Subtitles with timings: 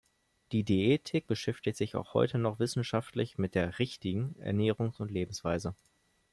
[0.51, 5.75] Die Diätetik beschäftigt sich auch heute noch wissenschaftlich mit der „richtigen“ Ernährungs- und Lebensweise.